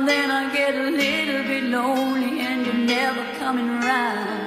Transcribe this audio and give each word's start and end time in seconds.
and 0.00 0.08
then 0.08 0.30
I 0.30 0.50
get 0.50 0.74
a 0.74 0.90
little 0.90 1.42
bit 1.44 1.64
lonely 1.64 2.40
and 2.40 2.64
you're 2.64 2.74
never 2.74 3.22
coming 3.38 3.68
around. 3.68 4.39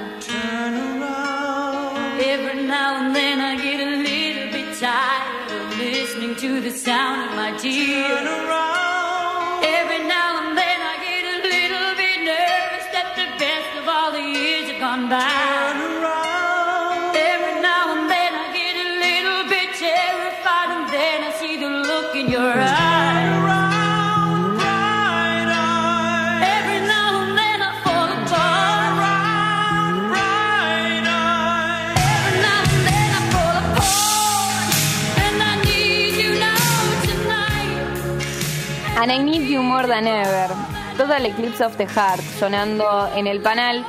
And 39.04 39.12
I 39.12 39.18
Need 39.18 39.50
You 39.50 39.62
More 39.62 39.86
Than 39.86 40.06
Ever. 40.06 40.48
Total 40.96 41.26
Eclipse 41.26 41.62
of 41.62 41.76
the 41.76 41.86
Heart 41.86 42.22
sonando 42.38 43.10
en 43.14 43.26
el 43.26 43.42
panel. 43.42 43.84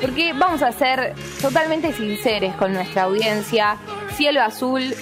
Porque 0.00 0.32
vamos 0.32 0.62
a 0.62 0.70
ser 0.70 1.16
totalmente 1.42 1.92
sinceros 1.92 2.54
con 2.54 2.72
nuestra 2.72 3.02
audiencia. 3.02 3.78
Cielo 4.14 4.40
Azul 4.40 4.94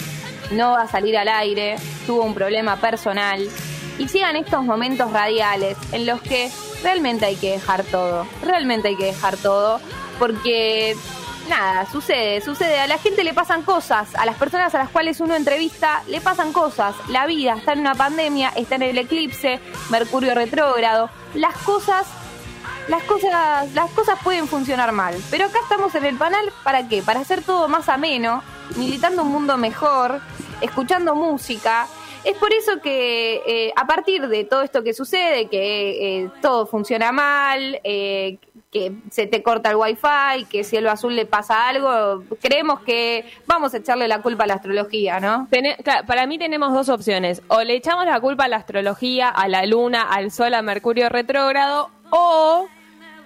no 0.52 0.70
va 0.70 0.84
a 0.84 0.88
salir 0.88 1.19
al 1.19 1.28
aire, 1.28 1.77
tuvo 2.06 2.22
un 2.22 2.33
problema 2.33 2.77
personal. 2.77 3.47
Y 3.98 4.08
sigan 4.08 4.36
estos 4.36 4.64
momentos 4.64 5.12
radiales 5.12 5.77
en 5.92 6.06
los 6.06 6.22
que 6.22 6.50
realmente 6.82 7.27
hay 7.27 7.36
que 7.36 7.50
dejar 7.50 7.84
todo. 7.84 8.27
Realmente 8.42 8.88
hay 8.88 8.97
que 8.97 9.05
dejar 9.05 9.36
todo. 9.36 9.82
Porque 10.19 10.97
nada, 11.48 11.86
sucede, 11.86 12.41
sucede. 12.41 12.80
A 12.80 12.86
la 12.86 12.98
gente 12.98 13.24
le 13.24 13.34
pasan 13.34 13.62
cosas, 13.62 14.14
a 14.14 14.27
las 14.27 14.36
personas 14.36 14.74
a 14.74 14.78
las 14.78 14.91
cuales 14.91 15.20
uno 15.20 15.34
entrevista 15.34 16.02
le 16.06 16.20
pasan 16.20 16.52
cosas. 16.52 16.94
La 17.08 17.27
vida 17.27 17.54
está 17.54 17.72
en 17.72 17.80
una 17.80 17.94
pandemia, 17.94 18.50
está 18.56 18.77
en 18.77 18.82
el 18.82 18.98
eclipse, 18.98 19.60
Mercurio 19.91 20.34
retrógrado. 20.34 21.10
Las 21.34 21.56
cosas, 21.58 22.06
las 22.88 23.02
cosas, 23.04 23.72
las 23.74 23.91
cosas 23.91 24.19
pueden 24.22 24.46
funcionar 24.48 24.92
mal. 24.92 25.14
Pero 25.30 25.46
acá 25.46 25.58
estamos 25.62 25.94
en 25.94 26.04
el 26.04 26.16
panel 26.16 26.52
para 26.62 26.88
qué? 26.88 27.02
Para 27.02 27.20
hacer 27.20 27.42
todo 27.42 27.69
más 27.69 27.88
ameno, 27.88 28.42
militando 28.76 29.22
un 29.22 29.28
mundo 29.28 29.56
mejor, 29.56 30.20
escuchando 30.60 31.14
música. 31.14 31.86
Es 32.24 32.36
por 32.36 32.52
eso 32.52 32.80
que 32.82 33.42
eh, 33.46 33.72
a 33.76 33.86
partir 33.86 34.28
de 34.28 34.44
todo 34.44 34.62
esto 34.62 34.82
que 34.82 34.92
sucede, 34.92 35.48
que 35.48 36.22
eh, 36.22 36.30
todo 36.42 36.66
funciona 36.66 37.12
mal, 37.12 37.80
eh, 37.84 38.38
que 38.70 38.92
se 39.11 39.27
te 39.27 39.42
corta 39.42 39.70
el 39.70 39.77
wifi, 39.77 40.44
que 40.50 40.62
cielo 40.62 40.91
azul 40.91 41.16
le 41.16 41.24
pasa 41.24 41.69
algo, 41.69 42.22
creemos 42.41 42.80
que 42.80 43.25
vamos 43.47 43.72
a 43.72 43.78
echarle 43.78 44.08
la 44.08 44.20
culpa 44.20 44.44
a 44.44 44.47
la 44.47 44.55
astrología, 44.55 45.20
¿no? 45.20 45.48
Para 46.06 46.27
mí 46.27 46.38
tenemos 46.38 46.75
dos 46.75 46.88
opciones. 46.91 47.42
O 47.48 47.62
le 47.62 47.75
echamos 47.75 48.05
la 48.05 48.20
culpa 48.20 48.44
a 48.44 48.48
la 48.48 48.56
astrología, 48.56 49.28
a 49.28 49.48
la 49.48 49.64
luna, 49.64 50.02
al 50.02 50.30
sol, 50.30 50.52
a 50.55 50.60
Mercurio 50.60 51.08
retrógrado, 51.08 51.91
o 52.10 52.66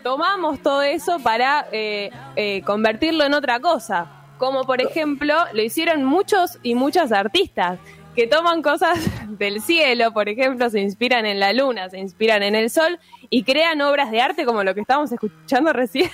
tomamos 0.04 0.60
todo 0.60 0.82
eso 0.82 1.18
para 1.18 1.66
eh, 1.72 2.10
eh, 2.36 2.62
convertirlo 2.62 3.24
en 3.24 3.34
otra 3.34 3.58
cosa. 3.58 4.10
Como 4.38 4.64
por 4.64 4.80
ejemplo, 4.80 5.34
lo 5.52 5.62
hicieron 5.62 6.04
muchos 6.04 6.58
y 6.62 6.74
muchas 6.74 7.12
artistas 7.12 7.78
que 8.14 8.26
toman 8.26 8.62
cosas 8.62 8.98
del 9.38 9.60
cielo, 9.62 10.12
por 10.12 10.28
ejemplo, 10.28 10.68
se 10.70 10.80
inspiran 10.80 11.24
en 11.26 11.40
la 11.40 11.52
luna, 11.52 11.88
se 11.90 11.98
inspiran 11.98 12.42
en 12.42 12.54
el 12.54 12.68
sol 12.70 12.98
y 13.30 13.42
crean 13.44 13.80
obras 13.80 14.10
de 14.10 14.20
arte 14.20 14.44
como 14.44 14.62
lo 14.64 14.74
que 14.74 14.80
estábamos 14.82 15.10
escuchando 15.12 15.72
recién. 15.72 16.10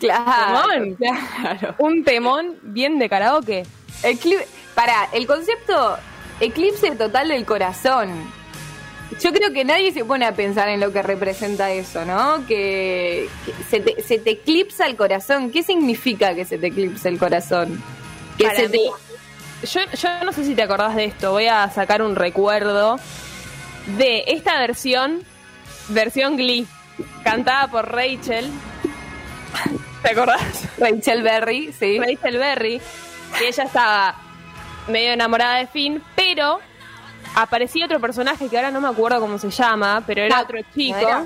Claro, 0.00 0.68
Temón. 0.72 0.94
claro. 0.96 1.74
Un 1.78 2.02
temón 2.02 2.56
bien 2.62 2.98
de 2.98 3.08
karaoke. 3.08 3.62
Para, 4.74 5.08
el 5.12 5.26
concepto 5.28 5.96
eclipse 6.40 6.90
total 6.96 7.28
del 7.28 7.44
corazón. 7.44 8.10
Yo 9.20 9.32
creo 9.32 9.52
que 9.52 9.64
nadie 9.64 9.92
se 9.92 10.04
pone 10.04 10.24
a 10.24 10.32
pensar 10.34 10.68
en 10.70 10.80
lo 10.80 10.92
que 10.92 11.02
representa 11.02 11.70
eso, 11.70 12.04
¿no? 12.04 12.44
Que, 12.48 13.28
que 13.46 13.52
se, 13.70 13.78
te, 13.80 14.02
se 14.02 14.18
te 14.18 14.30
eclipsa 14.30 14.86
el 14.86 14.96
corazón. 14.96 15.50
¿Qué 15.52 15.62
significa 15.62 16.34
que 16.34 16.46
se 16.46 16.58
te 16.58 16.68
eclipse 16.68 17.08
el 17.08 17.18
corazón? 17.18 17.80
Que 18.38 18.44
Para 18.44 18.56
se 18.56 18.68
te- 18.70 18.78
mí, 18.78 18.90
yo, 19.62 19.80
yo 19.96 20.24
no 20.24 20.32
sé 20.32 20.44
si 20.44 20.54
te 20.54 20.62
acordás 20.62 20.94
de 20.96 21.04
esto, 21.04 21.32
voy 21.32 21.46
a 21.46 21.68
sacar 21.70 22.02
un 22.02 22.16
recuerdo 22.16 22.98
de 23.98 24.24
esta 24.28 24.58
versión, 24.58 25.22
versión 25.88 26.36
Glee, 26.36 26.66
cantada 27.24 27.68
por 27.68 27.90
Rachel. 27.90 28.50
¿Te 30.02 30.10
acordás? 30.10 30.68
Rachel 30.78 31.22
Berry, 31.22 31.72
sí. 31.72 31.98
Rachel 31.98 32.38
Berry, 32.38 32.80
que 33.38 33.48
ella 33.48 33.64
estaba 33.64 34.14
medio 34.88 35.12
enamorada 35.12 35.58
de 35.58 35.66
Finn, 35.68 36.02
pero 36.16 36.60
aparecía 37.34 37.86
otro 37.86 38.00
personaje 38.00 38.48
que 38.48 38.56
ahora 38.56 38.70
no 38.70 38.80
me 38.80 38.88
acuerdo 38.88 39.20
cómo 39.20 39.38
se 39.38 39.50
llama, 39.50 40.02
pero 40.06 40.22
era 40.22 40.36
Pac, 40.36 40.44
otro 40.44 40.58
¿no 40.58 40.64
chico. 40.74 40.98
era? 40.98 41.24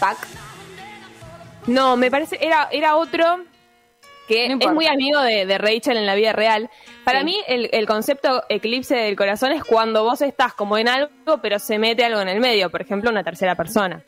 Pac. 0.00 0.16
No, 1.66 1.96
me 1.96 2.10
parece, 2.10 2.38
era, 2.40 2.68
era 2.70 2.96
otro 2.96 3.44
que 4.28 4.48
No 4.48 4.58
es 4.60 4.72
muy 4.72 4.86
amigo 4.86 5.20
de, 5.20 5.46
de 5.46 5.58
Rachel 5.58 5.96
en 5.96 6.06
la 6.06 6.14
vida 6.14 6.32
real. 6.32 6.70
Para 7.04 7.20
Sí. 7.20 7.24
mí, 7.26 7.36
el, 7.46 7.68
el 7.72 7.86
concepto 7.86 8.42
eclipse 8.48 8.96
del 8.96 9.16
corazón 9.16 9.52
es 9.52 9.62
cuando 9.64 10.02
vos 10.04 10.20
estás 10.22 10.54
como 10.54 10.78
en 10.78 10.88
algo, 10.88 11.10
pero 11.42 11.58
se 11.58 11.78
mete 11.78 12.04
algo 12.04 12.20
en 12.20 12.28
el 12.28 12.40
medio, 12.40 12.70
por 12.70 12.80
ejemplo, 12.82 13.10
una 13.10 13.22
tercera 13.24 13.54
persona. 13.54 14.02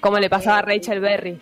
Como 0.00 0.18
le 0.18 0.30
pasaba 0.30 0.58
a 0.58 0.62
Rachel 0.62 1.00
Berry. 1.00 1.38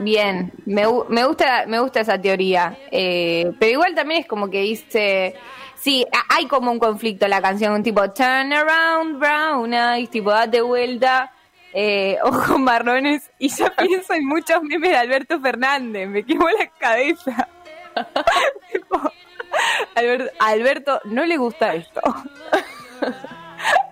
Bien, 0.00 0.52
me, 0.66 0.82
me 1.08 1.24
gusta 1.24 1.64
me 1.66 1.80
gusta 1.80 2.00
esa 2.00 2.20
teoría, 2.20 2.76
Eh, 2.90 3.50
pero 3.58 3.72
igual 3.72 3.94
también 3.94 4.20
es 4.20 4.26
como 4.26 4.48
que 4.50 4.60
dice, 4.60 5.34
sí, 5.76 6.06
hay 6.28 6.46
como 6.46 6.70
un 6.70 6.78
conflicto 6.78 7.24
en 7.24 7.30
la 7.30 7.40
canción, 7.42 7.72
un 7.72 7.82
tipo 7.82 8.08
turn 8.12 8.52
around 8.52 9.18
brown 9.18 9.72
eyes, 9.74 10.08
tipo 10.10 10.30
date 10.30 10.60
vuelta, 10.60 11.32
eh, 11.72 12.18
ojos 12.24 12.58
marrones, 12.58 13.30
y 13.38 13.48
ya 13.48 13.70
pienso 13.76 14.14
en 14.14 14.26
muchos 14.26 14.62
memes 14.62 14.90
de 14.90 14.96
Alberto 14.96 15.40
Fernández, 15.40 16.08
me 16.08 16.24
quemó 16.24 16.48
la 16.50 16.66
cabeza. 16.78 17.48
Alberto, 19.94 20.30
Alberto 20.38 21.00
no 21.04 21.26
le 21.26 21.36
gusta 21.36 21.74
esto. 21.74 22.00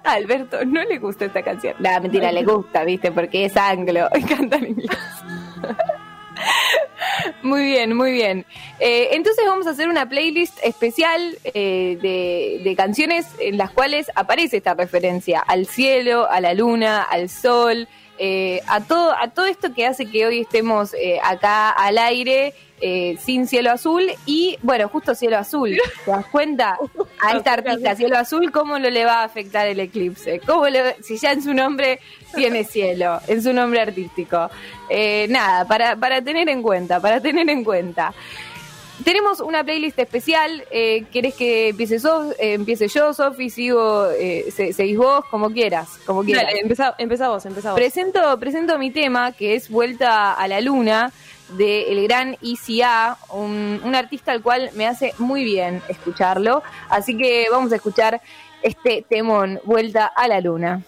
Alberto 0.04 0.64
no 0.64 0.84
le 0.84 0.98
gusta 0.98 1.24
esta 1.24 1.42
canción. 1.42 1.74
La 1.80 1.98
mentira, 1.98 2.30
le 2.30 2.44
gusta, 2.44 2.84
¿viste? 2.84 3.10
Porque 3.10 3.46
es 3.46 3.56
anglo 3.56 4.08
y 4.14 4.22
canta 4.22 4.56
en 4.56 4.66
inglés. 4.68 4.98
Muy 7.42 7.64
bien, 7.64 7.94
muy 7.94 8.12
bien. 8.12 8.44
Eh, 8.80 9.10
entonces 9.12 9.44
vamos 9.46 9.66
a 9.66 9.70
hacer 9.70 9.88
una 9.88 10.08
playlist 10.08 10.58
especial 10.62 11.38
eh, 11.44 11.98
de, 12.00 12.60
de 12.62 12.76
canciones 12.76 13.26
en 13.38 13.56
las 13.56 13.70
cuales 13.70 14.10
aparece 14.14 14.58
esta 14.58 14.74
referencia 14.74 15.40
al 15.40 15.66
cielo, 15.66 16.28
a 16.30 16.40
la 16.40 16.54
luna, 16.54 17.02
al 17.02 17.28
sol, 17.28 17.88
eh, 18.18 18.60
a 18.66 18.80
todo, 18.84 19.12
a 19.16 19.28
todo 19.28 19.46
esto 19.46 19.72
que 19.74 19.86
hace 19.86 20.06
que 20.10 20.26
hoy 20.26 20.40
estemos 20.40 20.94
eh, 20.94 21.18
acá 21.22 21.70
al 21.70 21.98
aire. 21.98 22.54
eh, 22.78 23.16
sin 23.18 23.46
cielo 23.48 23.70
azul 23.72 24.02
y 24.26 24.58
bueno, 24.60 24.86
justo 24.90 25.14
cielo 25.14 25.38
azul, 25.38 25.78
¿te 26.04 26.10
das 26.10 26.26
cuenta? 26.26 26.76
A 27.22 27.34
esta 27.38 27.52
artista, 27.58 27.96
cielo 27.96 28.18
azul, 28.18 28.52
¿cómo 28.52 28.78
no 28.78 28.90
le 28.90 29.02
va 29.06 29.20
a 29.22 29.24
afectar 29.24 29.66
el 29.66 29.80
eclipse? 29.80 30.40
¿Cómo 30.40 30.68
le- 30.68 30.94
si 31.02 31.16
ya 31.16 31.32
en 31.32 31.42
su 31.42 31.54
nombre 31.54 32.00
tiene 32.34 32.64
cielo, 32.64 33.18
en 33.28 33.42
su 33.42 33.54
nombre 33.54 33.80
artístico? 33.80 34.50
Eh, 34.90 35.26
nada, 35.30 35.64
para, 35.66 35.96
para 35.96 36.20
tener 36.20 36.50
en 36.50 36.60
cuenta, 36.60 37.00
para 37.00 37.18
tener 37.18 37.48
en 37.48 37.64
cuenta. 37.64 38.12
Tenemos 39.04 39.40
una 39.40 39.62
playlist 39.62 39.98
especial. 39.98 40.64
Eh, 40.70 41.04
¿Querés 41.12 41.34
que 41.34 41.68
empiece, 41.68 42.00
so- 42.00 42.32
eh, 42.32 42.54
empiece 42.54 42.88
yo, 42.88 43.12
Sofi? 43.12 43.50
Sigo, 43.50 44.08
eh, 44.10 44.46
se- 44.54 44.72
seguís 44.72 44.96
vos, 44.96 45.24
como 45.30 45.50
quieras, 45.50 45.88
como 46.06 46.24
quieras. 46.24 46.44
Dale, 46.46 46.60
empezá, 46.60 46.94
empezá 46.98 47.28
vos, 47.28 47.44
empezá 47.46 47.70
vos. 47.72 47.78
Presento, 47.78 48.38
presento 48.40 48.78
mi 48.78 48.90
tema, 48.90 49.32
que 49.32 49.54
es 49.54 49.68
Vuelta 49.68 50.32
a 50.32 50.48
la 50.48 50.60
Luna, 50.60 51.12
de 51.50 51.92
el 51.92 52.02
gran 52.08 52.36
ICA, 52.40 53.18
un, 53.30 53.80
un 53.84 53.94
artista 53.94 54.32
al 54.32 54.42
cual 54.42 54.70
me 54.74 54.86
hace 54.86 55.12
muy 55.18 55.44
bien 55.44 55.82
escucharlo. 55.88 56.62
Así 56.88 57.16
que 57.16 57.46
vamos 57.50 57.70
a 57.72 57.76
escuchar 57.76 58.20
este 58.62 59.04
temón, 59.08 59.60
Vuelta 59.64 60.06
a 60.06 60.26
la 60.26 60.40
Luna. 60.40 60.82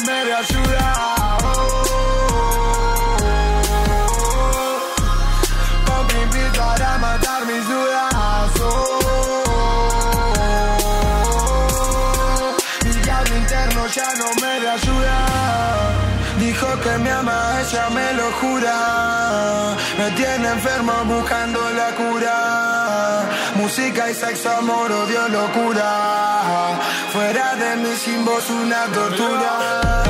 Ayuda. 0.00 0.94
Oh, 1.42 1.82
Con 5.86 6.06
para 6.58 6.98
matar 6.98 7.46
mis 7.46 7.64
dudas. 7.68 8.50
Oh, 8.60 8.98
mi 12.84 12.90
diablo 12.90 13.36
interno 13.36 13.86
ya 13.86 14.08
no 14.18 14.26
me 14.40 14.52
ayuda. 14.68 15.18
Dijo 16.38 16.68
que 16.80 16.98
me 16.98 17.10
ama, 17.10 17.60
ella 17.60 17.90
me 17.90 18.12
lo 18.14 18.32
jura. 18.40 19.76
Me 19.98 20.10
tiene 20.12 20.48
enfermo 20.48 20.92
buscando 21.04 21.60
la 21.70 21.94
cura. 21.94 22.61
Música 23.62 24.10
y 24.10 24.14
sexo, 24.14 24.50
amor, 24.50 24.90
odio, 24.90 25.28
locura. 25.28 26.80
Fuera 27.12 27.54
de 27.54 27.76
mí 27.76 27.94
sin 27.96 28.24
voz 28.24 28.50
una 28.50 28.86
tortura. 28.86 30.02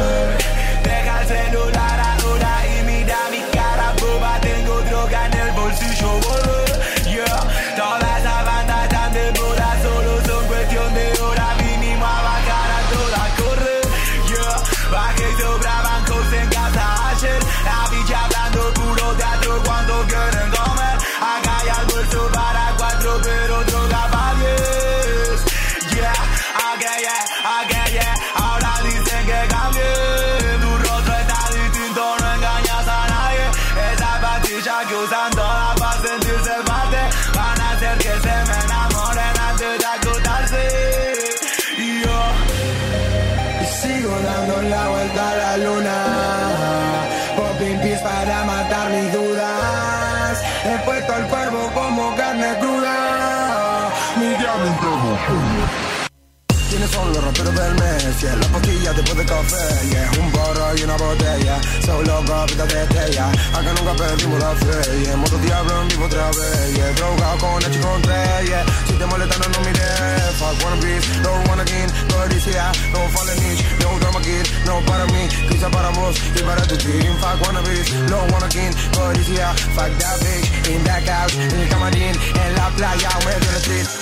¿Quiénes 56.73 56.91
son 56.91 57.13
los 57.13 57.23
raperos 57.23 57.55
del 57.55 57.75
mes? 57.75 58.21
Yeah, 58.23 58.37
la 58.37 58.47
pastilla 58.49 58.93
después 58.95 59.19
de 59.19 59.27
café, 59.27 59.89
yeah. 59.91 60.11
Un 60.19 60.33
porro 60.33 60.75
y 60.75 60.83
una 60.85 60.97
botella, 60.97 61.61
solo 61.85 62.25
copitas 62.25 62.69
de 62.73 62.83
estrella. 62.83 63.29
Acá 63.53 63.73
nunca 63.77 63.93
perdimos 63.95 64.41
la 64.41 64.55
fe, 64.57 65.03
yeah. 65.05 65.17
Moto 65.17 65.37
diablo 65.37 65.83
en 65.83 65.89
vivo 65.89 66.07
otra 66.07 66.29
vez, 66.31 66.75
yeah. 66.75 66.93
Drogado 66.93 67.39
con 67.39 67.63
H 67.63 67.79
con 67.79 68.01
tres, 68.01 68.49
yeah. 68.49 68.65
Si 68.87 68.95
te 68.95 69.05
molesta 69.05 69.37
no, 69.37 69.49
no 69.53 69.61
mires. 69.67 70.33
Fuck 70.41 70.65
one 70.65 70.81
piece, 70.81 71.07
no 71.21 71.33
one 71.53 71.61
again, 71.61 71.89
no 72.09 72.17
odisea, 72.25 72.73
no 72.93 73.01
fallen 73.11 73.39
niche, 73.45 73.65
no 73.81 73.99
drama 74.01 74.21
kid, 74.23 74.47
no 74.65 74.81
para 74.87 75.05
mí, 75.13 75.29
quizá 75.51 75.69
para 75.71 75.91
vos 75.91 76.17
y 76.35 76.43
para 76.43 76.63
tu 76.63 76.77
team. 76.79 77.15
Fuck 77.21 77.49
one 77.49 77.63
piece, 77.69 77.93
no 78.09 78.17
one 78.33 78.45
again, 78.47 78.73
no 78.95 79.13
odisea, 79.13 79.53
fuck 79.77 79.93
that 79.99 80.19
bitch, 80.25 80.71
in 80.71 80.83
that 80.85 81.05
couch, 81.05 81.35
en 81.37 81.61
el 81.61 81.69
camarín, 81.69 82.17
en 82.17 82.55
la 82.57 82.71
playa, 82.71 83.11
medio 83.27 83.39
del 83.39 83.61
street. 83.61 84.02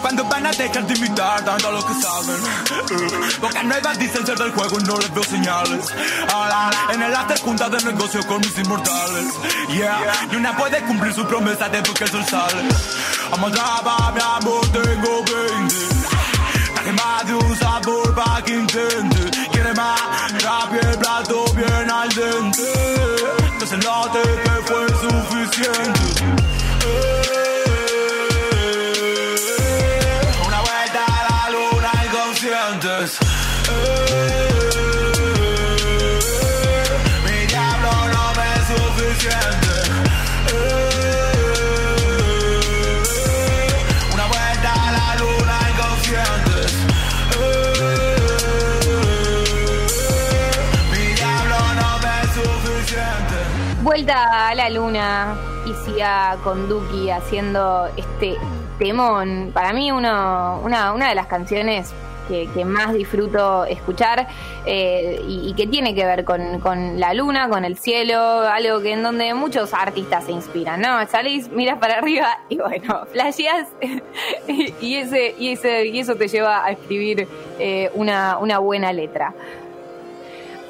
Cuando 0.00 0.24
van 0.24 0.46
a 0.46 0.50
dejar 0.50 0.86
de 0.86 0.94
imitar 0.94 1.44
tanto 1.44 1.70
lo 1.70 1.84
que 1.84 1.94
saben. 1.94 3.40
Bocas 3.40 3.64
nuevas 3.64 3.98
dicen 3.98 4.26
ser 4.26 4.38
del 4.38 4.52
juego 4.52 4.78
y 4.80 4.84
no 4.84 4.96
les 4.98 5.12
veo 5.12 5.24
señales. 5.24 5.86
Ahora 6.32 6.70
en 6.92 7.02
el 7.02 7.14
after 7.14 7.38
junta 7.40 7.68
de 7.68 7.82
negocio 7.84 8.26
con 8.26 8.38
mis 8.38 8.56
inmortales. 8.58 9.34
Yeah, 9.68 10.28
y 10.32 10.36
una 10.36 10.56
puede 10.56 10.80
cumplir 10.82 11.14
su 11.14 11.26
promesa 11.26 11.68
desde 11.68 11.92
que 11.94 12.04
el 12.04 12.10
sol 12.10 12.24
sale. 12.24 12.62
Amalgama, 13.32 14.12
mi 14.12 14.20
amor, 14.20 14.66
tengo 14.72 15.22
20 15.24 15.89
Vuelta 54.00 54.48
a 54.48 54.54
la 54.54 54.70
luna 54.70 55.36
y 55.66 55.74
siga 55.84 56.38
con 56.42 56.70
Duki 56.70 57.10
haciendo 57.10 57.86
este 57.98 58.38
temón. 58.78 59.50
Para 59.52 59.74
mí 59.74 59.92
uno, 59.92 60.58
una, 60.64 60.94
una 60.94 61.10
de 61.10 61.14
las 61.14 61.26
canciones 61.26 61.92
que, 62.26 62.64
más 62.64 62.94
disfruto 62.94 63.66
escuchar 63.66 64.26
eh, 64.64 65.20
y, 65.28 65.52
que 65.52 65.66
tiene 65.66 65.94
que 65.94 66.06
ver 66.06 66.24
con, 66.24 66.60
con 66.60 66.98
la 66.98 67.12
luna, 67.12 67.50
con 67.50 67.66
el 67.66 67.76
cielo, 67.76 68.18
algo 68.18 68.80
que 68.80 68.92
en 68.92 69.02
donde 69.02 69.34
muchos 69.34 69.74
artistas 69.74 70.24
se 70.24 70.32
inspiran, 70.32 70.80
¿no? 70.80 71.06
Salís, 71.06 71.50
miras 71.50 71.78
para 71.78 71.98
arriba 71.98 72.38
y 72.48 72.56
bueno, 72.56 73.06
ese, 73.14 73.50
y, 74.80 74.96
ese, 74.96 75.86
y 75.86 75.98
eso 75.98 76.14
te 76.14 76.26
lleva 76.26 76.64
a 76.64 76.70
escribir 76.70 77.28
eh, 77.58 77.90
una, 77.92 78.38
una 78.38 78.60
buena 78.60 78.94
letra. 78.94 79.34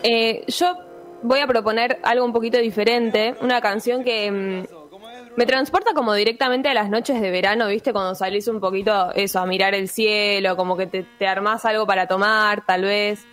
Eh, 0.03 0.43
yo 0.49 0.90
voy 1.23 1.41
a 1.41 1.47
proponer 1.47 1.99
algo 2.03 2.25
un 2.25 2.33
poquito 2.33 2.59
diferente, 2.59 3.35
una 3.41 3.61
canción 3.61 4.05
que 4.05 4.31
mm, 4.31 5.37
me 5.37 5.47
transporta 5.47 5.95
como 5.95 6.15
directamente 6.15 6.69
a 6.69 6.75
las 6.75 6.91
noches 6.91 7.21
de 7.21 7.31
verano, 7.31 7.69
¿viste? 7.69 7.93
Cuando 7.93 8.15
salís 8.15 8.49
un 8.49 8.61
poquito, 8.61 9.13
eso, 9.15 9.39
a 9.39 9.47
mirar 9.47 9.75
el 9.75 9.89
cielo, 9.89 10.57
como 10.57 10.77
que 10.77 10.87
te, 10.87 11.05
te 11.19 11.27
armás 11.27 11.65
algo 11.65 11.87
para 11.87 12.07
tomar, 12.07 12.65
tal 12.67 12.83
vez, 12.83 13.25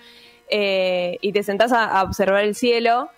eh, 0.50 1.18
y 1.22 1.32
te 1.32 1.44
sentás 1.44 1.72
a, 1.72 2.04
observar 2.04 2.44
el 2.44 2.56
cielo. 2.56 3.10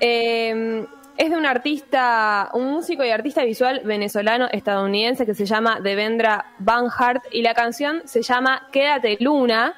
Eh, 0.00 0.86
es 1.16 1.30
de 1.30 1.36
un 1.36 1.46
artista, 1.46 2.50
un 2.54 2.72
músico 2.72 3.04
y 3.04 3.10
artista 3.10 3.44
visual 3.44 3.82
venezolano 3.84 4.48
estadounidense 4.50 5.24
que 5.24 5.34
se 5.34 5.46
llama 5.46 5.78
Devendra 5.80 6.46
Banhart 6.58 7.22
y 7.30 7.42
la 7.42 7.54
canción 7.54 8.02
se 8.04 8.22
llama 8.22 8.66
Quédate 8.72 9.16
Luna. 9.20 9.74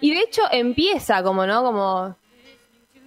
Y 0.00 0.14
de 0.14 0.20
hecho 0.20 0.42
empieza 0.50 1.22
como, 1.22 1.44
¿no? 1.44 1.62
Como 1.62 2.16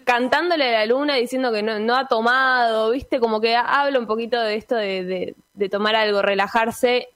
cantándole 0.04 0.70
a 0.76 0.80
la 0.80 0.86
luna 0.86 1.16
diciendo 1.16 1.52
que 1.52 1.64
no, 1.64 1.80
no 1.80 1.96
ha 1.96 2.08
tomado, 2.08 2.92
¿viste? 2.92 3.20
Como 3.20 3.40
que 3.42 3.56
habla 3.56 4.00
un 4.00 4.08
poquito 4.08 4.40
de 4.42 4.56
esto 4.56 4.76
de, 4.76 5.04
de- 5.04 5.36
de 5.54 5.70
tomar 5.70 5.96
algo, 5.96 6.22
relajarse 6.22 7.10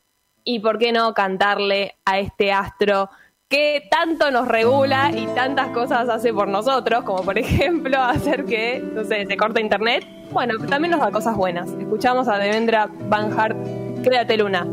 y 0.44 0.60
por 0.60 0.78
qué 0.78 0.92
no 0.92 1.14
cantarle 1.14 1.96
a 2.06 2.20
este 2.20 2.52
astro 2.52 3.10
que 3.50 3.88
tanto 3.90 4.30
nos 4.30 4.48
regula 4.48 5.10
y 5.14 5.26
tantas 5.28 5.70
cosas 5.70 6.10
hace 6.10 6.34
por 6.34 6.48
nosotros, 6.48 7.04
como 7.04 7.24
por 7.24 7.38
ejemplo 7.40 8.02
hacer 8.02 8.46
que, 8.46 8.80
no 8.94 9.04
se 9.06 9.38
corte 9.38 9.62
internet. 9.62 10.06
Bueno, 10.32 10.56
también 10.68 10.92
nos 10.92 11.00
da 11.00 11.12
cosas 11.12 11.36
buenas. 11.36 11.70
Escuchamos 11.80 12.28
a 12.28 12.38
Devendra 12.38 12.88
Banhart, 12.92 13.58
Créate 14.04 14.38
Luna. 14.38 14.68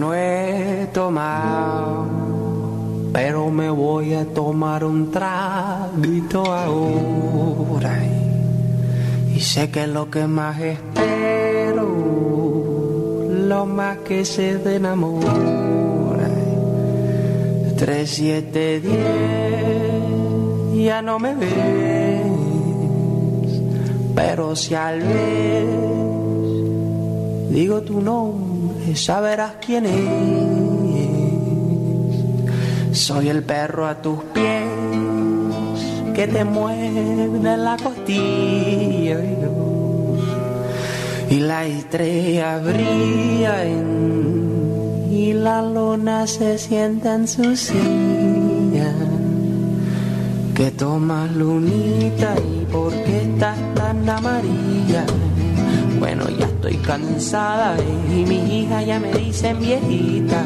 No 0.00 0.14
he 0.14 0.88
tomado, 0.94 2.06
pero 3.12 3.50
me 3.50 3.68
voy 3.68 4.14
a 4.14 4.24
tomar 4.24 4.82
un 4.82 5.10
traguito 5.10 6.50
ahora. 6.50 7.98
Y 9.36 9.40
sé 9.40 9.70
que 9.70 9.86
lo 9.86 10.10
que 10.10 10.26
más 10.26 10.58
espero, 10.58 11.86
lo 13.46 13.66
más 13.66 13.98
que 13.98 14.24
se 14.24 14.56
de 14.56 14.76
enamora. 14.76 16.30
Tres, 17.76 18.10
siete, 18.10 18.80
diez, 18.80 20.86
ya 20.86 21.02
no 21.02 21.18
me 21.18 21.34
ves, 21.34 22.22
pero 24.14 24.56
si 24.56 24.74
al 24.74 25.00
vez 25.00 25.68
digo 27.50 27.82
tu 27.82 28.00
nombre, 28.00 28.39
saberás 28.96 29.54
quién 29.64 29.86
es. 29.86 30.00
Soy 32.98 33.28
el 33.28 33.42
perro 33.42 33.86
a 33.86 34.02
tus 34.02 34.22
pies 34.34 34.64
que 36.14 36.26
te 36.26 36.44
muerde 36.44 37.56
la 37.56 37.76
costilla. 37.82 39.18
y 41.30 41.38
la 41.38 41.64
estrella 41.64 42.58
brilla 42.58 43.64
y 45.10 45.32
la 45.32 45.62
luna 45.62 46.26
se 46.26 46.58
sienta 46.58 47.14
en 47.14 47.28
su 47.28 47.56
silla. 47.56 48.92
Que 50.54 50.70
tomas 50.72 51.30
lunita 51.32 52.34
y 52.36 52.64
por 52.66 52.92
cansada 56.90 57.76
y 58.12 58.24
mi 58.24 58.62
hija 58.62 58.82
ya 58.82 58.98
me 58.98 59.12
dicen 59.12 59.60
viejita. 59.60 60.42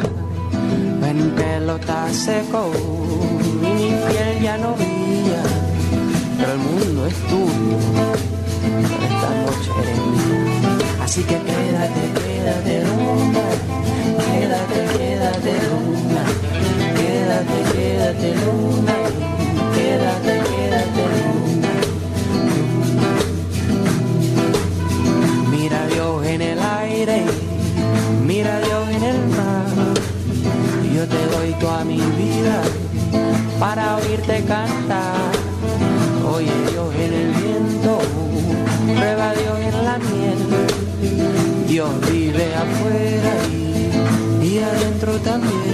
Mi 1.15 1.31
pelo 1.31 1.77
está 1.77 2.13
seco 2.13 2.71
y 3.63 3.67
mi 3.81 3.91
piel 4.07 4.43
ya 4.43 4.59
no 4.59 4.75
brilla. 4.75 5.43
Pero 6.37 6.53
el 6.53 6.59
mundo 6.59 7.07
es 7.07 7.15
tuyo, 7.31 7.79
esta 9.09 9.31
noche 9.41 9.71
eres 9.81 10.01
mía. 10.13 11.05
Así 11.05 11.23
que 11.23 11.37
quédate, 11.49 12.03
quédate 12.21 12.85
luna, 12.89 13.45
quédate, 14.27 14.81
quédate 14.99 15.53
luna, 15.71 16.25
quédate, 16.99 17.57
quédate 17.73 18.29
luna, 18.45 19.04
toda 31.61 31.85
mi 31.85 31.97
vida 31.97 32.63
para 33.59 33.97
oírte 33.97 34.43
cantar. 34.45 35.33
Oye 36.35 36.53
Dios 36.71 36.95
en 36.95 37.13
el 37.13 37.31
viento, 37.33 37.99
prueba 38.97 39.31
a 39.31 39.35
Dios 39.35 39.59
en 39.61 39.85
la 39.85 39.99
miel. 39.99 40.39
Dios 41.69 41.91
vive 42.11 42.55
afuera 42.55 43.33
y, 43.51 44.47
y 44.47 44.59
adentro 44.59 45.13
también. 45.21 45.74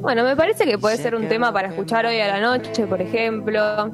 Bueno, 0.00 0.22
me 0.22 0.36
parece 0.36 0.64
que 0.64 0.78
puede 0.78 0.96
ser 0.96 1.14
un 1.14 1.28
tema 1.28 1.52
para 1.52 1.68
escuchar 1.68 2.06
hoy 2.06 2.20
a 2.20 2.28
la 2.28 2.40
noche, 2.40 2.86
por 2.86 3.00
ejemplo. 3.00 3.90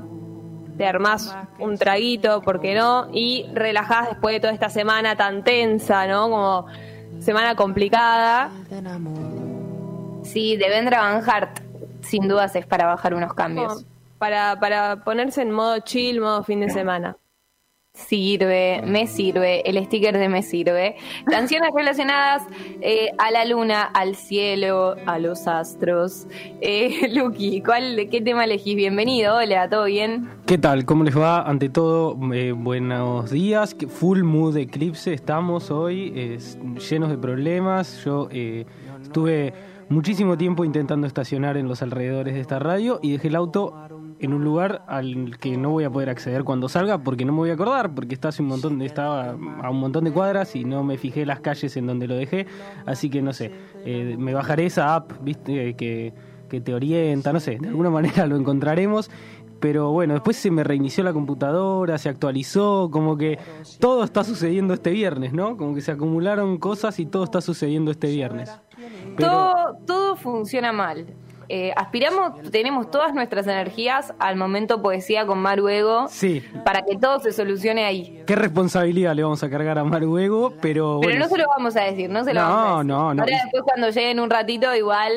Te 0.76 0.86
armás 0.86 1.34
un 1.58 1.78
traguito, 1.78 2.42
¿por 2.42 2.60
qué 2.60 2.74
no? 2.74 3.08
Y 3.12 3.46
relajás 3.54 4.10
después 4.10 4.34
de 4.34 4.40
toda 4.40 4.52
esta 4.52 4.68
semana 4.68 5.16
tan 5.16 5.42
tensa, 5.44 6.06
¿no? 6.06 6.28
Como 6.28 6.66
semana 7.18 7.54
complicada. 7.54 8.50
Sí, 10.22 10.56
de 10.56 10.68
Vendra 10.68 11.00
Van 11.00 11.22
Hart, 11.28 11.60
sin 12.02 12.28
dudas 12.28 12.54
es 12.56 12.66
para 12.66 12.86
bajar 12.86 13.14
unos 13.14 13.32
cambios. 13.34 13.84
Para, 14.18 14.58
para 14.60 14.96
ponerse 15.04 15.42
en 15.42 15.50
modo 15.50 15.78
chill, 15.80 16.20
modo 16.20 16.42
fin 16.42 16.60
de 16.60 16.70
semana. 16.78 17.16
Sirve, 18.16 18.80
me 18.86 19.06
sirve, 19.06 19.68
el 19.68 19.76
sticker 19.84 20.16
de 20.16 20.30
me 20.30 20.42
sirve. 20.42 20.96
Canciones 21.26 21.68
relacionadas 21.76 22.42
eh, 22.80 23.10
a 23.18 23.30
la 23.30 23.44
luna, 23.44 23.82
al 23.82 24.14
cielo, 24.16 24.96
a 25.04 25.18
los 25.18 25.46
astros. 25.46 26.26
Eh, 26.62 27.08
Lucky, 27.14 27.60
¿cuál, 27.60 28.08
¿qué 28.10 28.22
tema 28.22 28.44
elegís? 28.44 28.76
Bienvenido, 28.76 29.36
hola, 29.36 29.68
¿todo 29.68 29.84
bien? 29.84 30.26
¿Qué 30.46 30.56
tal? 30.56 30.86
¿Cómo 30.86 31.04
les 31.04 31.14
va? 31.18 31.42
Ante 31.42 31.68
todo, 31.68 32.16
eh, 32.32 32.52
buenos 32.52 33.30
días. 33.30 33.76
Full 33.86 34.22
mood 34.22 34.56
eclipse 34.56 35.12
estamos 35.12 35.70
hoy, 35.70 36.14
es- 36.16 36.58
llenos 36.90 37.10
de 37.10 37.18
problemas. 37.18 38.02
Yo 38.06 38.26
eh, 38.30 38.64
estuve 39.02 39.52
muchísimo 39.90 40.38
tiempo 40.38 40.64
intentando 40.64 41.06
estacionar 41.06 41.58
en 41.58 41.68
los 41.68 41.82
alrededores 41.82 42.32
de 42.32 42.40
esta 42.40 42.58
radio 42.58 43.00
y 43.02 43.12
dejé 43.12 43.28
el 43.28 43.36
auto 43.36 43.74
en 44.22 44.32
un 44.32 44.44
lugar 44.44 44.84
al 44.86 45.36
que 45.38 45.56
no 45.56 45.70
voy 45.70 45.84
a 45.84 45.90
poder 45.90 46.08
acceder 46.08 46.44
cuando 46.44 46.68
salga 46.68 46.98
porque 46.98 47.24
no 47.24 47.32
me 47.32 47.38
voy 47.38 47.50
a 47.50 47.54
acordar 47.54 47.92
porque 47.92 48.14
está 48.14 48.30
un 48.38 48.46
montón 48.46 48.78
de, 48.78 48.86
estaba 48.86 49.30
a 49.30 49.70
un 49.70 49.80
montón 49.80 50.04
de 50.04 50.12
cuadras 50.12 50.54
y 50.54 50.64
no 50.64 50.84
me 50.84 50.96
fijé 50.96 51.26
las 51.26 51.40
calles 51.40 51.76
en 51.76 51.88
donde 51.88 52.06
lo 52.06 52.14
dejé 52.14 52.46
así 52.86 53.10
que 53.10 53.20
no 53.20 53.32
sé 53.32 53.50
eh, 53.84 54.14
me 54.16 54.32
bajaré 54.32 54.66
esa 54.66 54.94
app 54.94 55.12
viste 55.22 55.74
que, 55.74 56.14
que 56.48 56.60
te 56.60 56.72
orienta 56.72 57.32
no 57.32 57.40
sé 57.40 57.58
de 57.60 57.68
alguna 57.68 57.90
manera 57.98 58.26
lo 58.26 58.36
encontraremos 58.36 59.10
pero 59.58 59.92
bueno, 59.92 60.14
después 60.14 60.36
se 60.36 60.50
me 60.50 60.64
reinició 60.64 61.04
la 61.04 61.12
computadora, 61.12 61.96
se 61.96 62.08
actualizó, 62.08 62.90
como 62.90 63.16
que 63.16 63.38
todo 63.78 64.02
está 64.02 64.24
sucediendo 64.24 64.74
este 64.74 64.90
viernes, 64.90 65.32
¿no? 65.32 65.56
Como 65.56 65.72
que 65.76 65.80
se 65.80 65.92
acumularon 65.92 66.58
cosas 66.58 66.98
y 66.98 67.06
todo 67.06 67.22
está 67.22 67.40
sucediendo 67.40 67.92
este 67.92 68.08
viernes. 68.08 68.50
Todo, 69.16 69.76
todo 69.86 70.16
funciona 70.16 70.72
mal. 70.72 71.06
Eh, 71.48 71.72
aspiramos, 71.76 72.40
tenemos 72.50 72.90
todas 72.90 73.14
nuestras 73.14 73.46
energías 73.46 74.12
al 74.18 74.36
momento 74.36 74.80
poesía 74.82 75.26
con 75.26 75.38
Maruego 75.40 76.08
Sí, 76.08 76.42
para 76.64 76.82
que 76.82 76.96
todo 76.96 77.20
se 77.20 77.32
solucione 77.32 77.84
ahí. 77.84 78.22
qué 78.26 78.34
responsabilidad 78.36 79.14
le 79.14 79.22
vamos 79.22 79.42
a 79.42 79.50
cargar 79.50 79.78
a 79.78 79.84
Maruego, 79.84 80.50
pero 80.60 80.62
Pero 80.62 80.96
bueno, 80.98 81.18
no 81.20 81.28
se 81.28 81.38
lo 81.38 81.46
vamos 81.48 81.76
a 81.76 81.82
decir, 81.82 82.08
no 82.10 82.24
se 82.24 82.32
lo 82.34 82.40
No, 82.40 82.46
vamos 82.48 82.64
a 82.64 82.76
decir. 82.78 82.86
no, 82.88 83.14
no. 83.14 83.22
Ahora 83.22 83.36
después 83.42 83.62
cuando 83.64 83.90
lleguen 83.90 84.20
un 84.20 84.30
ratito 84.30 84.74
igual 84.74 85.12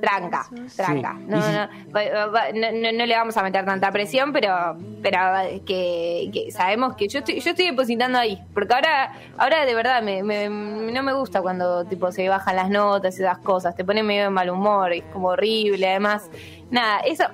tranca, 0.00 0.46
tranca. 0.76 1.16
Sí. 1.18 1.24
No, 1.28 1.36
Y 1.38 1.40
no, 1.40 2.72
no, 2.72 2.72
no- 2.82 2.92
no 2.98 3.06
le 3.06 3.14
vamos 3.16 3.36
a 3.36 3.42
meter 3.42 3.64
tanta 3.64 3.90
presión, 3.92 4.32
pero 4.32 4.76
pero 5.02 5.18
que, 5.64 6.30
que 6.32 6.50
sabemos 6.50 6.96
que 6.96 7.06
yo 7.08 7.20
estoy, 7.20 7.38
yo 7.40 7.50
estoy 7.50 7.66
depositando 7.66 8.18
ahí, 8.18 8.42
porque 8.52 8.74
ahora 8.74 9.12
ahora 9.38 9.64
de 9.64 9.74
verdad 9.74 10.02
me, 10.02 10.22
me- 10.22 10.48
no 10.48 11.02
me 11.02 11.12
gusta 11.12 11.42
cuando 11.42 11.84
tipo 11.84 12.10
se 12.10 12.28
bajan 12.28 12.56
las 12.56 12.70
notas 12.70 13.16
y 13.18 13.22
esas 13.22 13.38
cosas, 13.38 13.76
te 13.76 13.84
pone 13.84 14.02
medio 14.02 14.24
de 14.24 14.30
mal 14.30 14.50
humor, 14.50 14.92
es 14.92 15.04
como 15.12 15.35
horrible, 15.36 15.88
además 15.88 16.30
Nada, 16.68 16.98
eso, 17.00 17.24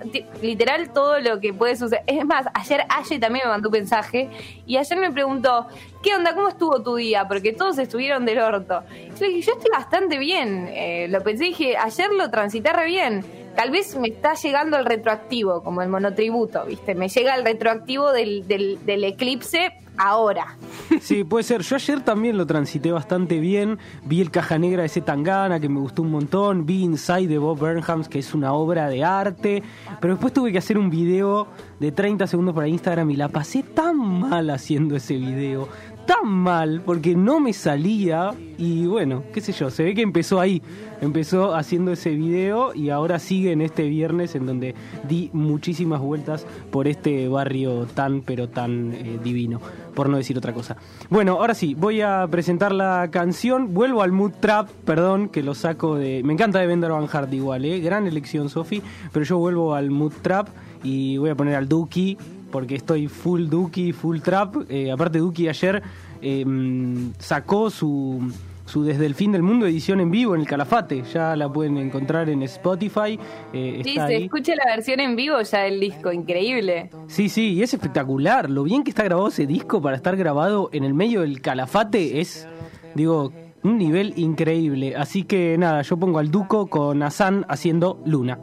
literal 0.43 0.93
todo 0.93 1.19
lo 1.19 1.41
que 1.41 1.55
puede 1.55 1.75
suceder. 1.77 2.05
Es 2.07 2.25
más, 2.25 2.47
ayer 2.53 2.85
Aye 2.91 3.19
también 3.19 3.47
me 3.47 3.51
mandó 3.51 3.71
un 3.71 3.73
mensaje 3.73 4.29
y 4.67 4.77
ayer 4.77 4.99
me 4.99 5.11
preguntó, 5.11 5.69
¿qué 6.03 6.15
onda? 6.15 6.35
¿Cómo 6.35 6.49
estuvo 6.49 6.83
tu 6.83 6.97
día? 6.97 7.27
Porque 7.27 7.53
todos 7.53 7.79
estuvieron 7.79 8.27
del 8.27 8.41
orto. 8.41 8.83
Yo 9.19 9.27
dije, 9.27 9.41
yo 9.41 9.53
estoy 9.55 9.71
bastante 9.73 10.19
bien. 10.19 10.69
Eh, 10.71 11.07
lo 11.09 11.23
pensé 11.23 11.47
y 11.47 11.49
dije, 11.49 11.77
ayer 11.79 12.11
lo 12.13 12.31
transité 12.31 12.73
re 12.75 12.85
bien. 12.85 13.25
Tal 13.57 13.71
vez 13.71 13.97
me 13.97 14.09
está 14.09 14.35
llegando 14.35 14.79
el 14.79 14.87
retroactivo, 14.87 15.63
como 15.63 15.83
el 15.83 15.89
monotributo, 15.89 16.65
¿viste? 16.65 16.95
Me 16.95 17.09
llega 17.09 17.35
el 17.35 17.45
retroactivo 17.45 18.13
del, 18.13 18.47
del, 18.49 19.05
eclipse 19.05 19.73
ahora. 19.99 20.57
Sí, 21.01 21.25
puede 21.25 21.45
ser. 21.45 21.63
Yo 21.63 21.77
ayer 21.77 22.01
también 22.01 22.37
lo 22.37 22.47
transité 22.47 22.93
bastante 22.93 23.41
bien. 23.41 23.79
Vi 24.05 24.21
el 24.21 24.31
Caja 24.31 24.59
Negra 24.59 24.83
de 24.83 24.87
ese 24.87 25.01
Tangana, 25.01 25.61
que 25.61 25.69
me 25.69 25.81
gustó 25.81 26.03
un 26.03 26.11
montón. 26.11 26.65
Vi 26.67 26.83
Inside 26.83 27.29
de 27.29 27.39
Bob 27.39 27.59
Burnham, 27.59 28.05
que 28.05 28.19
es 28.19 28.35
una 28.35 28.53
obra 28.53 28.89
de 28.89 29.05
arte. 29.05 29.63
Pero 30.01 30.15
después 30.15 30.33
tuve 30.33 30.53
que 30.53 30.59
hacer 30.59 30.79
un 30.79 30.91
video 30.91 31.49
de 31.79 31.93
30 31.93 32.27
segundos 32.27 32.55
para 32.55 32.69
Instagram 32.69 33.11
y 33.11 33.17
la 33.17 33.29
pasé 33.29 33.63
tan 33.63 33.97
mal 33.97 34.51
haciendo 34.51 34.97
ese 34.97 35.15
video. 35.15 35.69
Tan 36.07 36.27
mal, 36.29 36.83
porque 36.85 37.15
no 37.15 37.41
me 37.41 37.53
salía. 37.53 38.33
Y 38.59 38.87
bueno, 38.87 39.23
qué 39.33 39.41
sé 39.41 39.53
yo, 39.53 39.71
se 39.71 39.85
ve 39.85 39.95
que 39.95 40.03
empezó 40.03 40.41
ahí. 40.41 40.63
Empezó 41.01 41.55
haciendo 41.55 41.93
ese 41.93 42.11
video 42.11 42.75
y 42.75 42.91
ahora 42.91 43.19
sigue 43.19 43.53
en 43.53 43.61
este 43.61 43.89
viernes 43.89 44.35
en 44.35 44.47
donde 44.47 44.75
di 45.09 45.31
muchísimas 45.33 46.01
vueltas 46.01 46.47
por 46.71 46.87
este 46.87 47.29
barrio 47.29 47.87
tan, 47.87 48.21
pero 48.21 48.49
tan 48.49 48.93
eh, 48.93 49.19
divino, 49.23 49.61
por 49.95 50.09
no 50.09 50.17
decir 50.17 50.39
otra 50.39 50.53
cosa. 50.53 50.77
Bueno, 51.11 51.33
ahora 51.33 51.55
sí, 51.55 51.75
voy 51.75 52.01
a 52.01 52.27
presentar 52.31 52.73
la 52.73 53.09
canción. 53.11 53.75
Vuelvo 53.75 54.03
al 54.03 54.13
mood 54.13 54.33
trap, 54.39 54.71
perdón, 54.85 55.29
que 55.29 55.43
lo 55.43 55.55
saco 55.55 55.97
de. 55.97 56.23
Me 56.25 56.33
encanta 56.33 56.61
de 56.61 56.67
Bender 56.67 56.93
Van 56.93 57.09
Hart 57.13 57.33
igual, 57.33 57.65
¿eh? 57.65 57.81
Gran 57.81 58.07
elección, 58.07 58.49
Sofi. 58.49 58.83
Pero 59.13 59.25
yo 59.25 59.39
vuelvo 59.39 59.75
al 59.75 59.91
mood 59.91 60.13
trap 60.23 60.49
y 60.85 61.17
voy 61.17 61.31
a 61.31 61.35
poner 61.35 61.55
al 61.57 61.69
Duki, 61.69 62.17
porque 62.53 62.77
estoy 62.77 63.09
full 63.09 63.49
Duki, 63.49 63.93
full 63.93 64.21
trap. 64.21 64.57
Eh, 64.69 64.93
aparte, 64.93 65.19
Duki 65.19 65.49
ayer 65.49 65.83
eh, 66.21 66.45
mm, 66.47 67.15
sacó 67.19 67.69
su 67.71 68.31
su 68.65 68.85
Desde 68.85 69.05
el 69.07 69.15
Fin 69.17 69.33
del 69.33 69.43
Mundo 69.43 69.67
edición 69.67 70.01
en 70.01 70.11
vivo 70.11 70.35
en 70.35 70.41
el 70.43 70.47
Calafate. 70.47 71.03
Ya 71.13 71.35
la 71.37 71.53
pueden 71.53 71.77
encontrar 71.77 72.31
en 72.31 72.43
Spotify. 72.45 73.19
eh, 73.53 73.81
Sí, 73.83 73.91
está 73.91 74.07
se 74.07 74.15
ahí. 74.17 74.25
escucha 74.25 74.55
la 74.55 74.65
versión 74.77 75.01
en 75.01 75.17
vivo 75.17 75.41
ya 75.43 75.59
del 75.63 75.81
disco, 75.81 76.13
increíble. 76.13 76.89
Sí, 77.09 77.29
sí, 77.29 77.55
y 77.55 77.63
es 77.63 77.75
espectacular. 77.75 78.49
Lo 78.49 78.63
bien 78.63 78.85
que 78.85 78.91
está 78.91 79.03
grabado 79.03 79.29
ese 79.29 79.47
disco 79.47 79.83
para 79.83 79.97
estar 79.97 80.17
grabado 80.17 80.71
en 80.73 80.85
el 80.85 80.95
medio 80.95 81.23
del 81.23 81.43
Calafate 81.43 82.21
es, 82.21 82.47
digo, 82.95 83.33
un 83.63 83.77
nivel 83.79 84.15
increíble. 84.17 84.95
Así 84.97 85.25
que 85.25 85.57
nada, 85.59 85.83
yo 85.83 85.97
pongo 85.99 86.19
al 86.21 86.31
Duco 86.31 86.69
con 86.69 87.03
Asan 87.03 87.45
haciendo 87.49 88.01
Luna. 88.07 88.39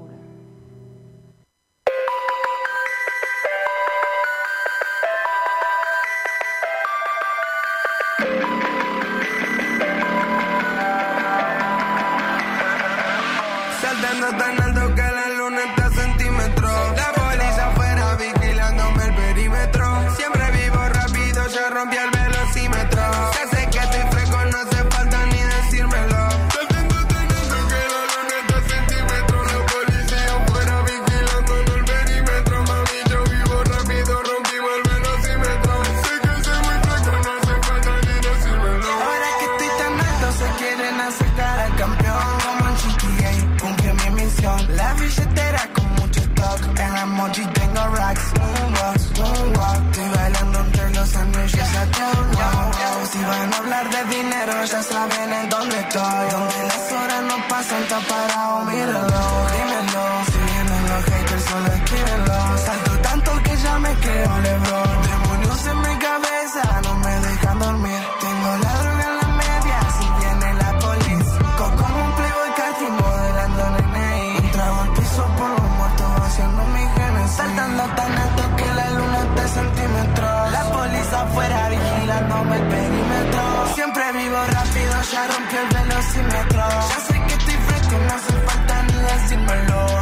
El 82.28 82.68
perímetro. 82.68 83.76
Siempre 83.76 84.04
vivo 84.12 84.38
rápido, 84.52 84.94
ya 85.12 85.28
rompí 85.28 85.56
el 85.56 85.68
velocímetro. 85.78 86.70
Ya 86.90 87.00
sé 87.08 87.14
que 87.28 87.34
estoy 87.34 87.56
fresco, 87.68 87.98
no 87.98 88.14
hace 88.14 88.34
falta 88.48 88.84
ni 88.84 88.94
decírmelo. 88.94 89.99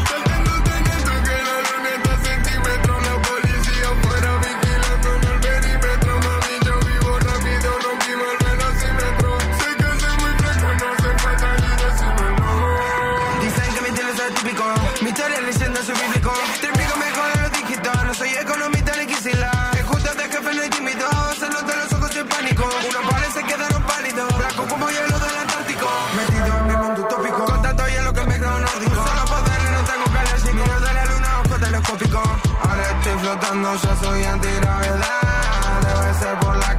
Flotando, 33.27 33.75
ya 33.75 33.95
soy 33.97 34.23
antigravedad. 34.23 35.81
Debe 35.81 36.13
ser 36.19 36.39
por 36.39 36.55
la 36.57 36.76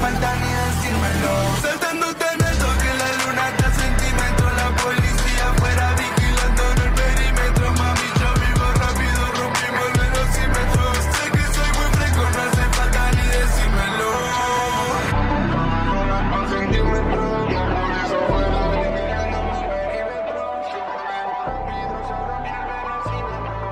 falta 0.00 0.28
ni 0.40 0.50
decírmelo. 0.62 1.34
Saltando 1.62 2.06
tan 2.14 2.38
alto 2.50 2.68
que 2.82 2.90
la 3.00 3.08
luna 3.20 3.44
está 3.50 3.68
centímetros. 3.82 4.52
La 4.60 4.68
policía 4.82 5.44
afuera 5.50 5.86
vigilando 6.00 6.62
en 6.72 6.78
el 6.86 6.92
perímetro. 7.00 7.66
Mami, 7.80 8.08
yo 8.20 8.30
vivo 8.44 8.66
rápido, 8.82 9.20
rompimos 9.38 9.88
el. 9.98 10.80
Sé 11.14 11.24
que 11.34 11.44
soy 11.54 11.70
muy 11.78 11.88
fresco, 11.96 12.22
no 12.34 12.40
hace 12.46 12.64
falta 12.76 13.02
ni 13.16 13.24
decírmelo. 13.38 14.10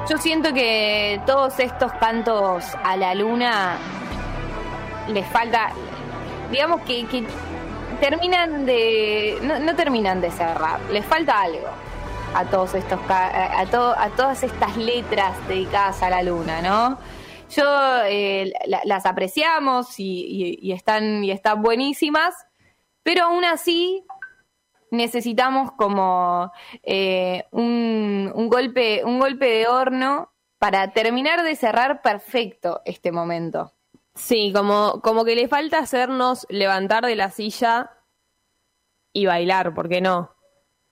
Yo 0.08 0.18
siento 0.18 0.52
que 0.52 1.20
todos 1.26 1.58
estos 1.58 1.92
cantos 1.94 2.64
a 2.84 2.96
la 2.96 3.14
luna 3.14 3.76
les 5.08 5.26
falta, 5.28 5.70
digamos 6.50 6.80
que, 6.82 7.06
que 7.06 7.24
terminan 8.00 8.66
de, 8.66 9.38
no, 9.42 9.58
no 9.58 9.74
terminan 9.74 10.20
de 10.20 10.30
cerrar, 10.30 10.80
les 10.90 11.04
falta 11.04 11.40
algo 11.40 11.68
a 12.34 12.44
todos 12.44 12.74
estos, 12.74 13.00
a, 13.08 13.64
to- 13.70 13.94
a 13.96 14.10
todas 14.10 14.42
estas 14.42 14.76
letras 14.76 15.32
dedicadas 15.48 16.02
a 16.02 16.10
la 16.10 16.22
luna, 16.22 16.60
¿no? 16.60 16.98
Yo 17.48 17.64
eh, 18.06 18.52
la- 18.66 18.80
las 18.84 19.06
apreciamos 19.06 19.94
y 19.98 20.72
están 20.72 21.24
y 21.24 21.30
están 21.30 21.62
buenísimas, 21.62 22.34
pero 23.02 23.24
aún 23.24 23.44
así 23.44 24.04
necesitamos 24.90 25.72
como 25.72 26.52
eh, 26.82 27.44
un, 27.50 28.32
un 28.34 28.48
golpe 28.48 29.02
un 29.04 29.18
golpe 29.18 29.46
de 29.46 29.66
horno 29.68 30.32
para 30.58 30.92
terminar 30.92 31.42
de 31.42 31.54
cerrar 31.56 32.02
perfecto 32.02 32.82
este 32.84 33.12
momento. 33.12 33.72
Sí, 34.16 34.50
como, 34.54 35.00
como 35.02 35.24
que 35.24 35.36
le 35.36 35.46
falta 35.46 35.78
hacernos 35.78 36.46
levantar 36.48 37.04
de 37.04 37.16
la 37.16 37.30
silla 37.30 37.92
y 39.12 39.26
bailar, 39.26 39.74
¿por 39.74 39.88
qué 39.88 40.00
no? 40.00 40.34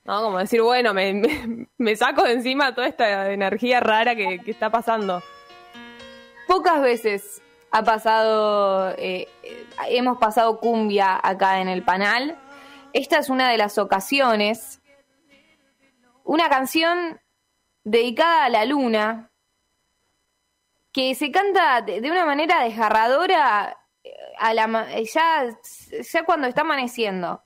¿No? 0.03 0.21
Como 0.21 0.37
decir, 0.37 0.61
bueno, 0.61 0.93
me, 0.93 1.67
me, 1.77 1.95
saco 1.95 2.23
de 2.23 2.33
encima 2.33 2.75
toda 2.75 2.87
esta 2.87 3.31
energía 3.31 3.79
rara 3.79 4.15
que, 4.15 4.39
que 4.39 4.51
está 4.51 4.69
pasando. 4.69 5.23
Pocas 6.47 6.81
veces 6.81 7.41
ha 7.71 7.83
pasado, 7.83 8.93
eh, 8.97 9.27
hemos 9.89 10.19
pasado 10.19 10.59
cumbia 10.59 11.19
acá 11.21 11.59
en 11.59 11.67
el 11.67 11.83
panel. 11.83 12.35
Esta 12.93 13.17
es 13.17 13.29
una 13.29 13.49
de 13.49 13.57
las 13.57 13.79
ocasiones. 13.79 14.81
Una 16.23 16.47
canción 16.47 17.19
dedicada 17.83 18.45
a 18.45 18.49
la 18.49 18.65
luna, 18.65 19.31
que 20.95 21.13
se 21.13 21.29
canta 21.29 21.81
de, 21.81 21.99
de 21.99 22.09
una 22.09 22.25
manera 22.25 22.63
desgarradora 22.63 23.77
eh, 24.01 24.13
a 24.39 24.53
la, 24.53 24.87
eh, 24.93 25.03
ya, 25.03 25.45
ya 25.91 26.23
cuando 26.23 26.47
está 26.47 26.61
amaneciendo. 26.61 27.43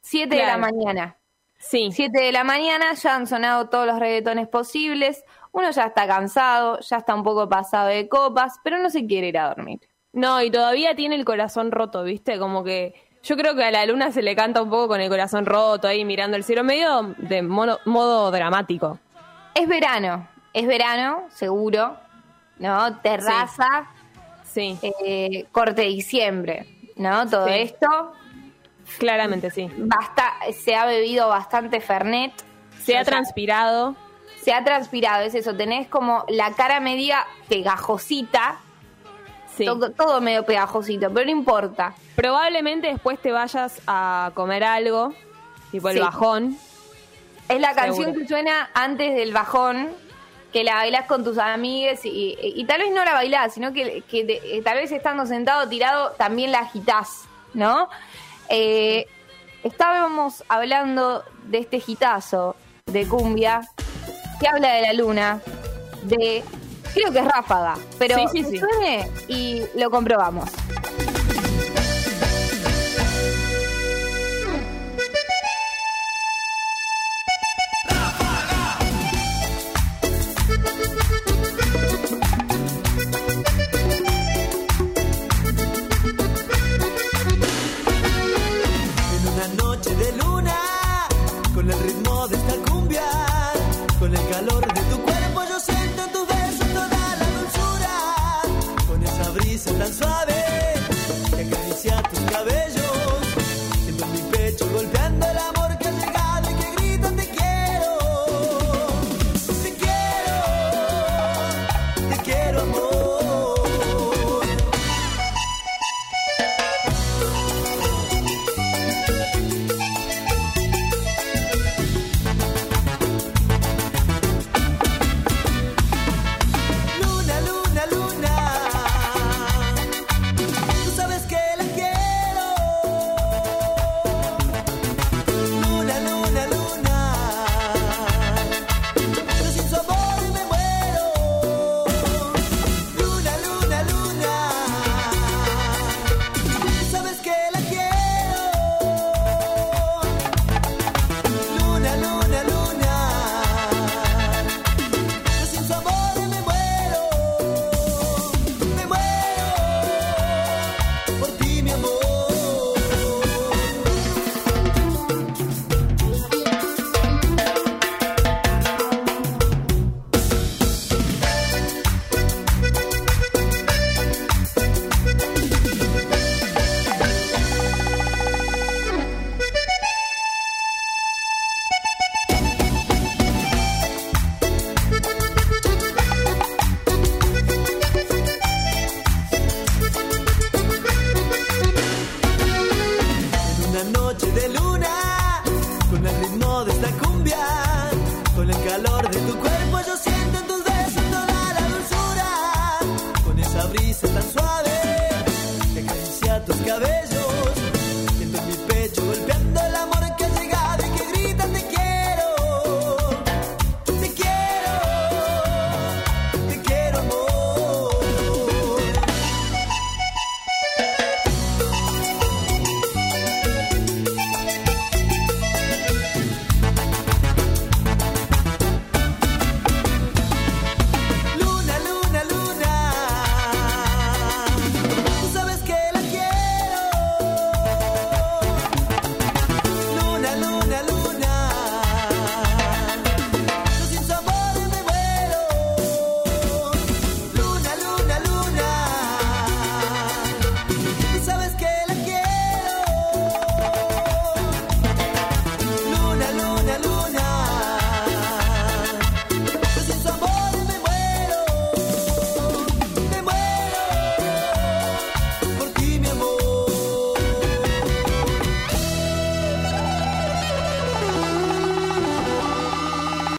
Siete 0.00 0.36
de 0.36 0.46
la 0.46 0.56
mañana. 0.56 1.18
Sí, 1.58 1.90
7 1.92 2.20
de 2.20 2.32
la 2.32 2.42
mañana, 2.42 2.92
ya 2.94 3.14
han 3.16 3.26
sonado 3.26 3.68
todos 3.68 3.86
los 3.86 3.98
reggaetones 3.98 4.46
posibles. 4.48 5.24
Uno 5.50 5.70
ya 5.70 5.86
está 5.86 6.06
cansado, 6.06 6.78
ya 6.80 6.98
está 6.98 7.14
un 7.14 7.24
poco 7.24 7.48
pasado 7.48 7.88
de 7.88 8.08
copas, 8.08 8.58
pero 8.62 8.78
no 8.78 8.88
se 8.88 9.06
quiere 9.06 9.28
ir 9.28 9.38
a 9.38 9.48
dormir. 9.48 9.80
no, 10.12 10.40
y 10.40 10.50
todavía 10.50 10.94
tiene 10.94 11.16
el 11.16 11.24
corazón 11.24 11.72
roto, 11.72 12.04
¿viste? 12.04 12.38
Como 12.38 12.62
que 12.62 12.94
yo 13.24 13.36
creo 13.36 13.56
que 13.56 13.64
a 13.64 13.70
la 13.72 13.84
luna 13.86 14.12
se 14.12 14.22
le 14.22 14.36
canta 14.36 14.62
un 14.62 14.70
poco 14.70 14.88
con 14.88 15.00
el 15.00 15.08
corazón 15.08 15.46
roto 15.46 15.88
ahí 15.88 16.04
mirando 16.04 16.36
el 16.36 16.44
cielo, 16.44 16.62
medio 16.62 17.14
de 17.18 17.42
modo 17.42 18.30
dramático. 18.30 18.98
Es 19.54 19.66
verano, 19.66 20.28
es 20.52 20.66
verano, 20.66 21.26
seguro, 21.30 21.96
¿no? 22.62 22.96
Terraza, 23.00 23.88
Sí, 24.44 24.78
eh, 24.82 25.46
corte 25.50 25.82
de 25.82 25.88
diciembre, 25.88 26.66
¿no? 26.96 27.28
Todo 27.28 27.46
Sí. 27.46 27.52
esto. 27.54 28.12
claramente 28.98 29.50
sí. 29.50 29.70
Basta, 29.78 30.34
se 30.62 30.74
ha 30.74 30.84
bebido 30.84 31.28
bastante 31.28 31.80
Fernet. 31.80 32.32
Se 32.84 32.96
ha 32.98 33.04
sea, 33.04 33.04
transpirado. 33.04 33.94
se 34.42 34.52
ha 34.52 34.62
transpirado, 34.64 35.22
es 35.22 35.34
eso, 35.34 35.54
tenés 35.56 35.86
como 35.88 36.24
la 36.28 36.52
cara 36.52 36.80
media 36.80 37.24
pegajosita, 37.48 38.56
Sí. 39.56 39.64
todo, 39.64 39.90
todo 39.92 40.20
medio 40.20 40.44
pegajosito, 40.44 41.10
pero 41.12 41.24
no 41.26 41.30
importa. 41.32 41.94
Probablemente 42.16 42.88
después 42.88 43.18
te 43.20 43.32
vayas 43.32 43.80
a 43.86 44.32
comer 44.34 44.64
algo, 44.64 45.14
tipo 45.70 45.88
el 45.88 45.94
Sí. 45.96 46.00
bajón. 46.00 46.58
Es 47.48 47.60
la 47.60 47.74
canción 47.74 48.14
que 48.14 48.26
suena 48.26 48.68
antes 48.74 49.14
del 49.14 49.32
bajón, 49.32 49.90
que 50.52 50.64
la 50.64 50.74
bailás 50.74 51.06
con 51.06 51.24
tus 51.24 51.38
amigues 51.38 52.04
y, 52.04 52.36
y- 52.40 52.60
y 52.60 52.64
tal 52.66 52.80
vez 52.80 52.92
no 52.92 53.04
la 53.04 53.14
bailás, 53.14 53.54
sino 53.54 53.72
que, 53.72 54.02
que 54.02 54.24
te- 54.24 54.56
eh, 54.56 54.62
tal 54.62 54.76
vez 54.76 54.92
estando 54.92 55.24
sentado, 55.26 55.68
tirado, 55.68 56.10
también 56.18 56.52
la 56.52 56.60
agitás, 56.60 57.22
¿no? 57.54 57.88
Eh, 58.48 59.06
estábamos 59.62 60.44
hablando 60.48 61.24
de 61.44 61.58
este 61.58 61.80
gitazo 61.80 62.56
de 62.86 63.06
cumbia 63.08 63.62
que 64.40 64.48
habla 64.48 64.74
de 64.74 64.82
la 64.82 64.92
luna, 64.92 65.40
de 66.02 66.42
creo 66.92 67.12
que 67.12 67.20
es 67.20 67.24
ráfaga, 67.24 67.74
pero 67.98 68.16
Sí, 68.18 68.24
sí, 68.32 68.42
que 68.42 68.50
sí. 68.50 68.58
suene 68.58 69.10
y 69.28 69.62
lo 69.78 69.90
comprobamos. 69.90 70.50